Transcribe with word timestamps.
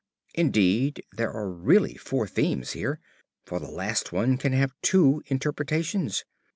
Indeed, 0.33 1.03
there 1.15 1.31
are 1.31 1.47
really 1.51 1.93
four 1.95 2.25
themes 2.27 2.71
here, 2.71 2.99
for 3.45 3.59
the 3.59 3.69
last 3.69 4.11
one 4.11 4.35
can 4.37 4.51
have 4.51 4.73
two 4.81 5.21
interpretations. 5.27 6.25